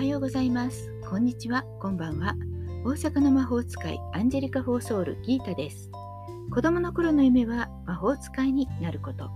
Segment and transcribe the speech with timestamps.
[0.00, 0.90] はようございます。
[1.10, 2.34] こんにちは、こんばんは。
[2.86, 5.90] 大阪の魔法使いアンジェリカ・フォーソール・ギータです。
[6.50, 9.28] 子供の頃の夢は魔法使いになること。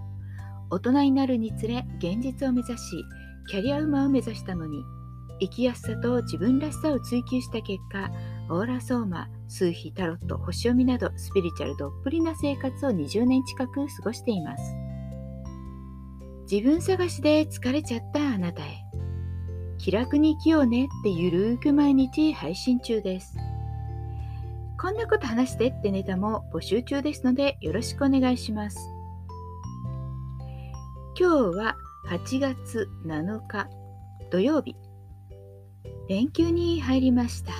[0.70, 3.04] 大人になるにつれ現実を目指し、
[3.50, 4.82] キャリアウマを目指したのに、
[5.38, 8.10] 生きやすさと自分らしさを追求した結果、
[8.48, 14.62] オーラソーマ、数秘、タロット、星読みなどスピリチュアルどっぷりな生活を20年近く過ごしています。
[16.50, 18.83] 自分探しで疲れちゃったあなたへ。
[19.84, 23.36] 気楽に生きようねってゆるーく毎日配信中です。
[24.80, 28.78] こんなこと話してってネタも募集中ですのでよろしくお願いします。
[31.20, 31.76] 今日は
[32.08, 33.68] 8月7日
[34.30, 34.74] 土曜日。
[36.08, 37.52] 連休に入りました。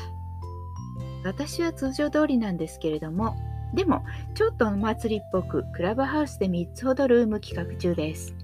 [1.25, 3.37] 私は通常通りなんですけれども、
[3.75, 4.03] でも
[4.35, 8.35] ちょっとお祭りっぽくクラブハウスで3つほどルーム企画中です。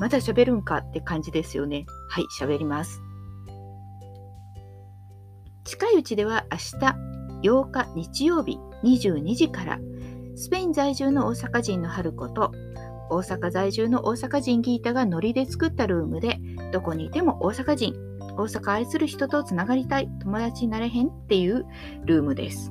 [0.00, 1.86] まだ喋るんかって感じですよね。
[2.14, 3.02] はい、喋ります。
[5.64, 9.80] 近いうちでは明日8日日曜日22時から
[10.36, 12.52] スペイン在住の大阪人の春子と
[13.10, 16.38] 大阪在住の大阪人ギータがノリで作ったルームで
[16.70, 17.94] どこにいても大阪人
[18.36, 21.66] 大阪愛する人とつながりたい友達になれへんっていう
[22.04, 22.70] ルームです。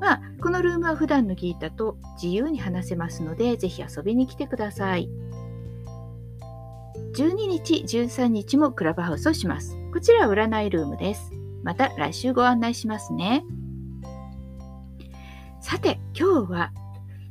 [0.00, 5.08] まあ、このルームは普段のギータと自由に話せますのでぜひ遊びに来てください。
[7.14, 9.78] 12日、13日もクラブハウスをします。
[9.92, 11.30] こちらは占いルームです。
[11.62, 13.44] また来週ご案内しますね。
[15.60, 16.72] さて、今日は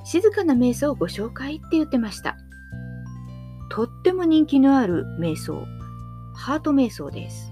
[0.05, 2.37] 静かな瞑想をご紹介って言ってました。
[3.69, 5.65] とっても人気のある瞑想、
[6.33, 7.51] ハート瞑想です。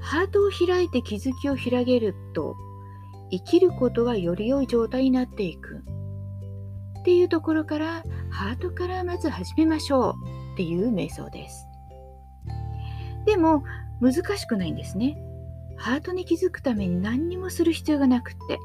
[0.00, 2.56] ハートを開いて気づきを広げると、
[3.30, 5.82] 生きることがより良い状態になっていく。
[7.08, 10.14] っていうところからハートからまず始めましょう
[10.52, 11.66] っていう瞑想です。
[13.24, 13.64] でも
[14.02, 15.16] 難しくないんですね。
[15.78, 18.58] ハートに気づくために何にもする必要がなくって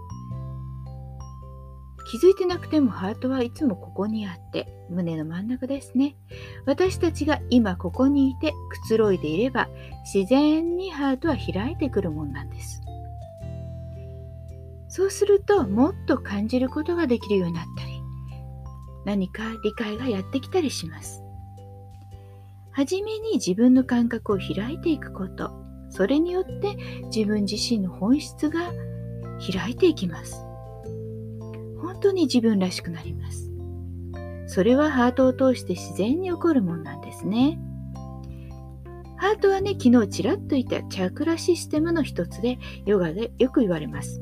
[2.12, 6.18] 気づいてなくてもハートはいつもここにあって胸の真ん中ですね。
[6.66, 9.70] 私たちが今ここにいてくつろいでいれば
[10.14, 12.82] 自然にハートは開いてくるもんなんです。
[14.90, 17.93] そうするともっと感じることができるようになったり
[19.06, 21.22] 何か理解がやってきたりします。
[22.72, 25.52] はじめに自分の感覚を開いていくこと、
[25.90, 26.76] それによって
[27.14, 28.62] 自分自身の本質が
[29.52, 30.44] 開いていきます。
[31.82, 33.52] 本当に自分らしくなります。
[34.48, 37.60] それはハートを通して自然に起こるものなんですね。
[39.18, 44.22] ハートはね、昨日ちらっと言ったチャクラシステムの一つでヨガでよく言われます。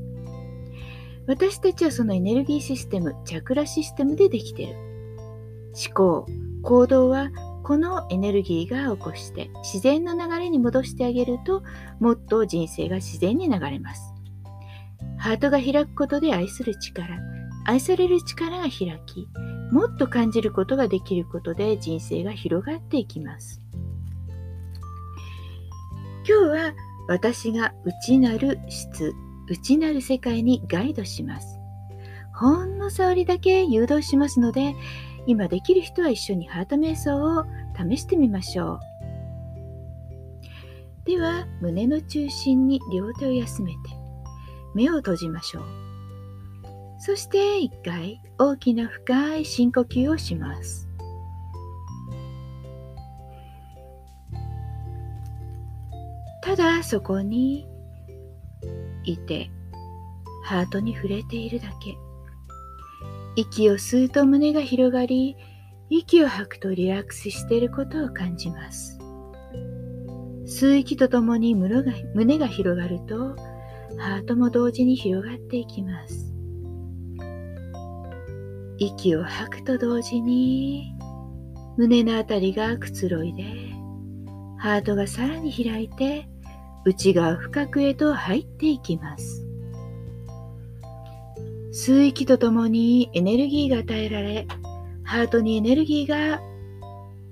[1.28, 4.76] 私たちはそのエネルギーシステム、チャクラシステムでできている。
[5.74, 6.26] 思考、
[6.64, 7.30] 行動は
[7.64, 11.64] このエネルギーが起こして自然の流れに戻してあげると
[12.00, 14.14] もっと人生が自然に流れます。
[15.18, 17.08] ハートが開くことで愛する力、
[17.66, 19.28] 愛される力が開き、
[19.72, 23.62] もっと感じることができることで人生が広がっていきます。
[26.28, 26.74] 今日は
[27.08, 29.14] 私が内なる質
[29.52, 31.60] 内なる世界にガイドします。
[32.34, 34.74] ほんの触りだけ誘導しますので、
[35.28, 37.44] 今できる人は一緒にハート瞑想を
[37.78, 38.80] 試してみましょう。
[41.06, 43.78] では、胸の中心に両手を休めて、
[44.74, 45.64] 目を閉じましょう。
[47.00, 50.88] そして一回大きな深い深呼吸をします。
[56.42, 57.68] ただそこに
[59.04, 59.52] いて
[60.44, 61.98] ハートに触れているだけ。
[63.36, 65.38] 息を吸うと胸が広がり
[65.90, 69.00] 息を吐くとリラックスしていることを感じます。
[70.46, 73.36] 吸う息とともに胸が胸が広がると
[73.98, 76.34] ハートも同時に広がっていきます。
[78.78, 80.96] 息を吐くと同時に
[81.78, 83.44] 胸のあたりがくつろいで
[84.58, 86.28] ハートがさらに開いて
[86.86, 89.46] 内側深くへと入っていきます。
[91.74, 94.48] 吸う息とともにエネルギーが与えられ、
[95.04, 96.42] ハートにエネルギーが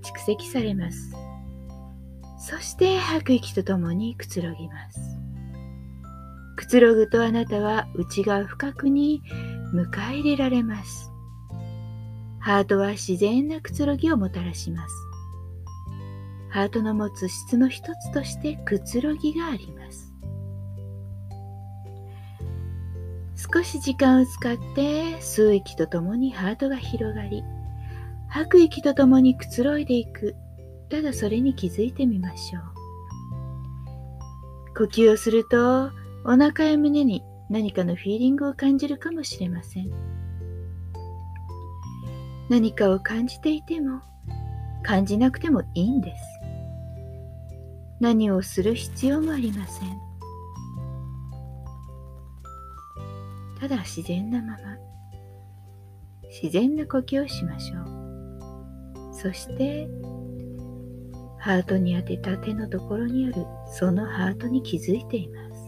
[0.02, 1.14] 蓄積されます。
[2.40, 5.00] そして吐く息とともにくつろぎます。
[6.56, 9.22] くつろぐとあなたは内側深くに
[9.74, 11.12] 迎え入れられます。
[12.40, 15.09] ハートは自然なくつろぎをもたらします。
[16.50, 20.14] ハートの持つ質の一つとしてくつろぎがあります
[23.36, 27.44] 少し時間を使って吸う息とともにハートが広がり
[28.28, 30.36] 吐く息とともにくつろいでいく
[30.90, 32.64] ただそれに気づいてみましょう。
[34.76, 35.92] 呼吸をすると
[36.26, 39.90] お腹や胸に何かのフィーリングを感じるかもしれません。
[42.50, 44.02] 何かを感じていても
[44.84, 46.39] 感じなくてもいいんです。
[48.00, 50.10] 何をする必要もありません。
[53.60, 54.60] ただ自然なまま
[56.42, 59.14] 自然な呼吸をしましょう。
[59.14, 59.90] そして
[61.40, 65.59] ハートに当てた手のところにあるそのハートに気づいています。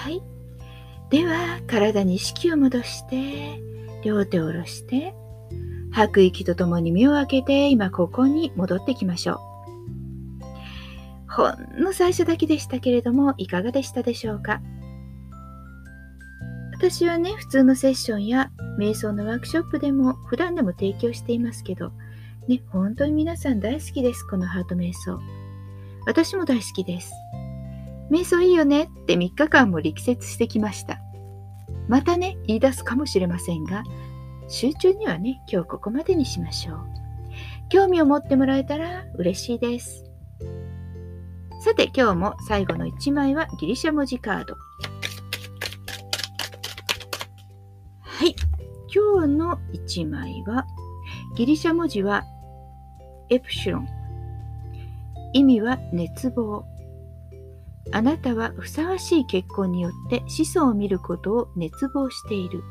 [0.00, 0.22] はい。
[1.10, 3.60] では、体に意識を戻して、
[4.02, 5.14] 両手を下ろして、
[5.92, 9.38] 吐く息とともに目を開けて、今ここに戻ってきましょう。
[11.30, 14.62] ほんの最初だけでしたけれども、いかがでしたでしょうか？
[16.72, 21.92] 私はね、普通のセッションや瞑想のワークショップでも普段でも提供していますけど、
[22.48, 25.20] ね、本当に皆さん大好きです、このハート瞑想。
[26.06, 27.12] 私も大好きです。
[28.10, 30.98] 瞑想いいよねって3日間も力説してきました。
[31.88, 33.84] またね、言い出すかもしれませんが、
[34.48, 37.00] 集中にはね、今日ここまでにしましょう。
[37.68, 40.04] 興味を持ってもらえたら嬉しいです。
[41.62, 44.56] さて今日も最後の1枚はギリシャ文字カード。
[48.00, 48.34] はい。
[48.92, 50.66] 今日の1枚は
[51.36, 52.24] ギリシャ文字は
[53.28, 53.88] エプシロン。
[55.32, 56.64] 意味は熱望。
[57.92, 62.62] あなたはふさわしい結婚によって子孫を見ることを熱望している。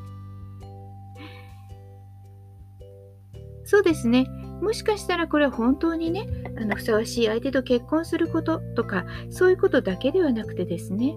[3.66, 4.26] そうですね。
[4.62, 6.28] もしかしたらこれは本当にね、
[6.58, 11.16] あのふさわしい相手と結婚することとか、そういうことだけではなくてですね、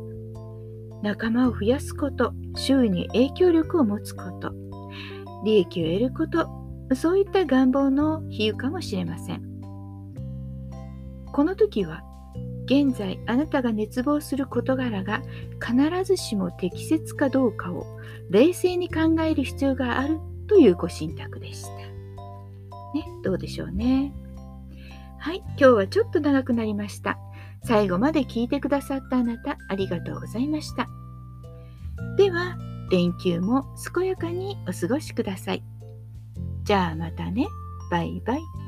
[1.02, 4.52] 仲間を増やすこと、周囲に影響力を持つこと、
[5.44, 9.42] 利益を得ること、そういった願望の比喩かもしれません。
[11.32, 12.02] この時は、
[12.72, 15.20] 現在あなたが熱望する事柄が
[15.60, 17.98] 必ずしも適切かどうかを
[18.30, 21.70] 冷静に考える必要があるというご神託でした。
[21.70, 21.84] ね、
[23.22, 24.14] どうでしょうね。
[25.18, 27.18] はい、今日はちょっと長くなりました。
[27.62, 30.88] 最後まで聞いてくださったあなた、ありがとうございました。
[32.16, 32.56] では、
[32.90, 35.62] 連休も健やかにお過ごしください。
[36.64, 37.46] じゃあまたね。
[37.90, 38.61] バイバイ。